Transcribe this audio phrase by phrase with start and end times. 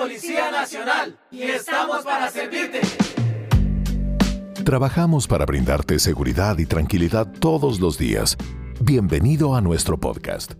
[0.00, 2.80] Policía Nacional y estamos para servirte.
[4.64, 8.38] Trabajamos para brindarte seguridad y tranquilidad todos los días.
[8.80, 10.54] Bienvenido a nuestro podcast.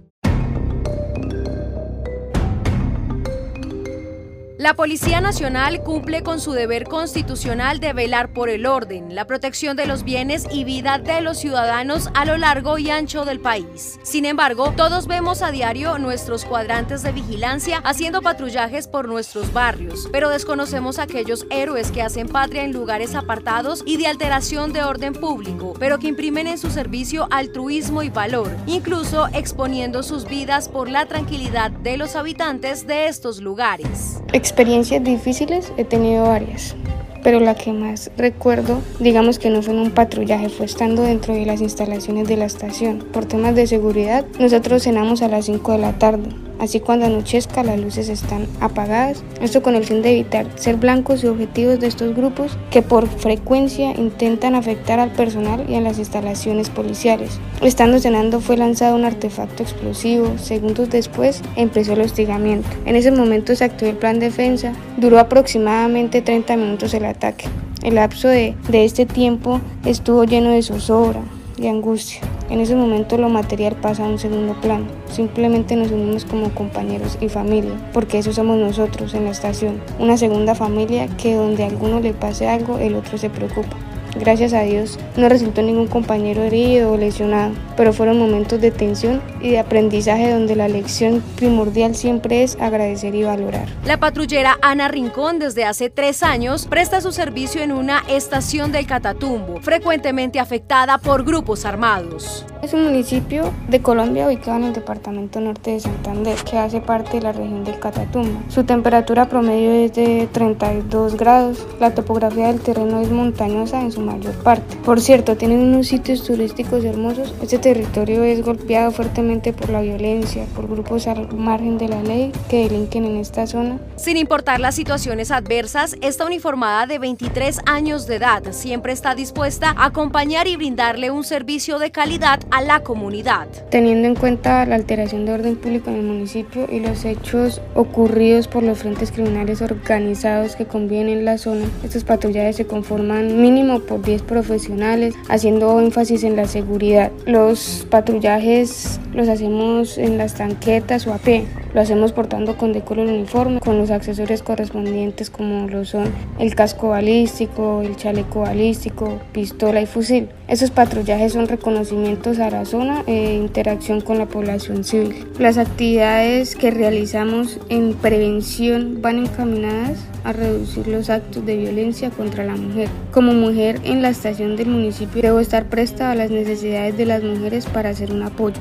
[4.61, 9.75] La Policía Nacional cumple con su deber constitucional de velar por el orden, la protección
[9.75, 13.99] de los bienes y vida de los ciudadanos a lo largo y ancho del país.
[14.03, 20.11] Sin embargo, todos vemos a diario nuestros cuadrantes de vigilancia haciendo patrullajes por nuestros barrios,
[20.13, 24.83] pero desconocemos a aquellos héroes que hacen patria en lugares apartados y de alteración de
[24.83, 30.69] orden público, pero que imprimen en su servicio altruismo y valor, incluso exponiendo sus vidas
[30.69, 34.21] por la tranquilidad de los habitantes de estos lugares.
[34.51, 36.75] Experiencias difíciles he tenido varias,
[37.23, 41.33] pero la que más recuerdo, digamos que no fue en un patrullaje, fue estando dentro
[41.35, 42.99] de las instalaciones de la estación.
[42.99, 46.31] Por temas de seguridad, nosotros cenamos a las 5 de la tarde.
[46.61, 51.25] Así cuando anochezca las luces están apagadas, esto con el fin de evitar ser blancos
[51.25, 55.99] y objetivos de estos grupos que por frecuencia intentan afectar al personal y a las
[55.99, 57.41] instalaciones policiales.
[57.63, 62.69] Estando cenando fue lanzado un artefacto explosivo, segundos después empezó el hostigamiento.
[62.85, 67.47] En ese momento se activó el plan de defensa, duró aproximadamente 30 minutos el ataque.
[67.83, 71.23] El lapso de, de este tiempo estuvo lleno de zozobra,
[71.57, 72.21] de angustia.
[72.51, 74.87] En ese momento lo material pasa a un segundo plano.
[75.09, 79.81] Simplemente nos unimos como compañeros y familia, porque eso somos nosotros en la estación.
[80.01, 83.77] Una segunda familia que donde a alguno le pase algo, el otro se preocupa.
[84.21, 89.23] Gracias a Dios no resultó ningún compañero herido o lesionado, pero fueron momentos de tensión
[89.41, 93.67] y de aprendizaje donde la lección primordial siempre es agradecer y valorar.
[93.87, 98.87] La patrullera Ana Rincón desde hace tres años presta su servicio en una estación del
[98.87, 102.45] Catatumbo, frecuentemente afectada por grupos armados.
[102.63, 107.17] Es un municipio de Colombia ubicado en el departamento norte de Santander, que hace parte
[107.17, 108.43] de la región del Catatumbo.
[108.51, 111.67] Su temperatura promedio es de 32 grados.
[111.81, 114.77] La topografía del terreno es montañosa en su mayor parte.
[114.85, 117.35] Por cierto, tienen unos sitios turísticos hermosos.
[117.43, 122.33] Este territorio es golpeado fuertemente por la violencia, por grupos al margen de la ley
[122.49, 123.79] que delinquen en esta zona.
[123.97, 129.75] Sin importar las situaciones adversas, esta uniformada de 23 años de edad siempre está dispuesta
[129.77, 133.49] a acompañar y brindarle un servicio de calidad a la comunidad.
[133.71, 138.49] Teniendo en cuenta la alteración de orden público en el municipio y los hechos ocurridos
[138.49, 143.81] por los frentes criminales organizados que conviven en la zona, estos patrullajes se conforman mínimo
[143.81, 147.13] por 10 profesionales, haciendo énfasis en la seguridad.
[147.27, 151.47] Los patrullajes los hacemos en las tanquetas o a pie.
[151.73, 156.05] Lo hacemos portando con decoro el uniforme, con los accesorios correspondientes como lo son
[156.39, 160.29] el casco balístico, el chaleco balístico, pistola y fusil.
[160.49, 165.29] Esos patrullajes son reconocimientos a la zona e interacción con la población civil.
[165.39, 172.45] Las actividades que realizamos en prevención van encaminadas a reducir los actos de violencia contra
[172.45, 172.89] la mujer.
[173.13, 177.23] Como mujer en la estación del municipio debo estar presta a las necesidades de las
[177.23, 178.61] mujeres para hacer un apoyo.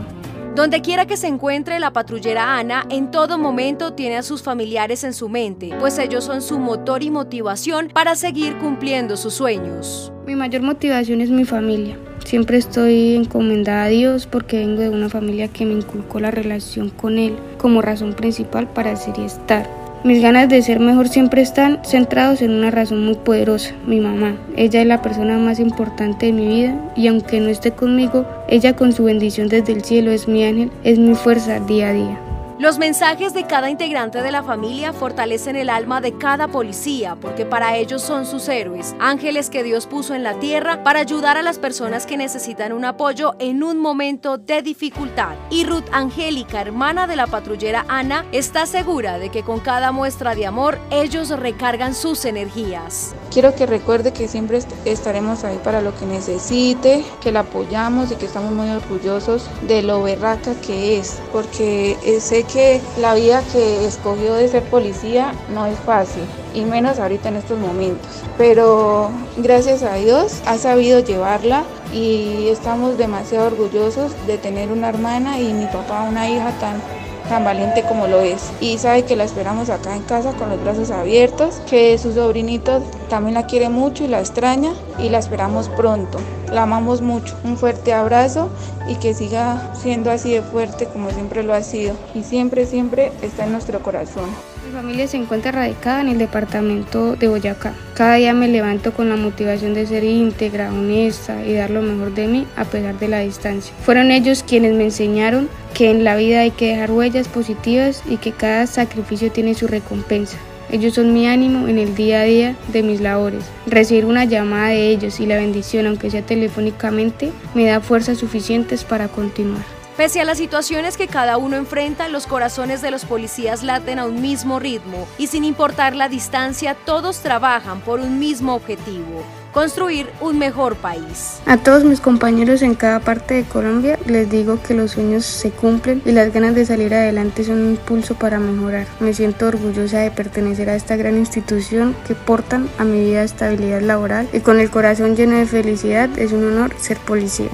[0.60, 5.06] Donde quiera que se encuentre la patrullera Ana, en todo momento tiene a sus familiares
[5.06, 10.12] en su mente, pues ellos son su motor y motivación para seguir cumpliendo sus sueños.
[10.28, 11.98] Mi mayor motivación es mi familia.
[12.26, 16.90] Siempre estoy encomendada a Dios porque vengo de una familia que me inculcó la relación
[16.90, 19.79] con Él como razón principal para ser y estar.
[20.02, 24.38] Mis ganas de ser mejor siempre están centrados en una razón muy poderosa, mi mamá.
[24.56, 28.78] Ella es la persona más importante de mi vida y aunque no esté conmigo, ella
[28.78, 32.29] con su bendición desde el cielo es mi ángel, es mi fuerza día a día.
[32.60, 37.46] Los mensajes de cada integrante de la familia fortalecen el alma de cada policía porque
[37.46, 41.42] para ellos son sus héroes, ángeles que Dios puso en la tierra para ayudar a
[41.42, 45.38] las personas que necesitan un apoyo en un momento de dificultad.
[45.50, 50.36] Y Ruth Angélica, hermana de la patrullera Ana, está segura de que con cada muestra
[50.36, 53.16] de amor ellos recargan sus energías.
[53.32, 58.16] Quiero que recuerde que siempre estaremos ahí para lo que necesite, que la apoyamos y
[58.16, 63.86] que estamos muy orgullosos de lo berraca que es, porque sé que la vida que
[63.86, 68.24] escogió de ser policía no es fácil y menos ahorita en estos momentos.
[68.38, 71.64] Pero gracias a Dios ha sabido llevarla
[71.94, 76.82] y estamos demasiado orgullosos de tener una hermana y mi papá una hija tan
[77.30, 78.52] tan valiente como lo es.
[78.60, 82.82] Y sabe que la esperamos acá en casa con los brazos abiertos, que su sobrinito
[83.10, 86.20] también la quiere mucho y la extraña y la esperamos pronto.
[86.52, 87.38] La amamos mucho.
[87.44, 88.50] Un fuerte abrazo
[88.88, 91.96] y que siga siendo así de fuerte como siempre lo ha sido.
[92.14, 94.30] Y siempre, siempre está en nuestro corazón.
[94.70, 97.74] Mi familia se encuentra radicada en el departamento de Boyacá.
[97.96, 102.14] Cada día me levanto con la motivación de ser íntegra, honesta y dar lo mejor
[102.14, 103.74] de mí a pesar de la distancia.
[103.84, 108.18] Fueron ellos quienes me enseñaron que en la vida hay que dejar huellas positivas y
[108.18, 110.38] que cada sacrificio tiene su recompensa.
[110.72, 113.46] Ellos son mi ánimo en el día a día de mis labores.
[113.66, 118.84] Recibir una llamada de ellos y la bendición, aunque sea telefónicamente, me da fuerzas suficientes
[118.84, 119.79] para continuar.
[120.00, 124.06] Pese a las situaciones que cada uno enfrenta, los corazones de los policías laten a
[124.06, 130.10] un mismo ritmo y sin importar la distancia, todos trabajan por un mismo objetivo, construir
[130.22, 131.42] un mejor país.
[131.46, 135.52] A todos mis compañeros en cada parte de Colombia les digo que los sueños se
[135.52, 138.88] cumplen y las ganas de salir adelante son un impulso para mejorar.
[139.02, 143.82] Me siento orgullosa de pertenecer a esta gran institución que portan a mi vida estabilidad
[143.82, 147.50] laboral y con el corazón lleno de felicidad es un honor ser policía.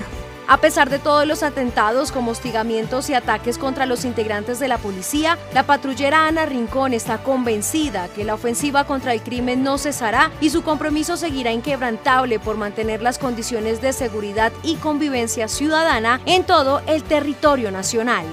[0.48, 4.78] A pesar de todos los atentados como hostigamientos y ataques contra los integrantes de la
[4.78, 10.32] policía, la patrullera Ana Rincón está convencida que la ofensiva contra el crimen no cesará
[10.42, 16.44] y su compromiso seguirá inquebrantable por mantener las condiciones de seguridad y convivencia ciudadana en
[16.44, 18.26] todo el territorio nacional.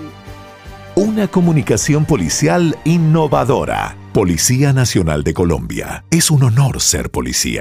[0.94, 3.96] Una comunicación policial innovadora.
[4.12, 6.04] Policía Nacional de Colombia.
[6.10, 7.60] Es un honor ser policía.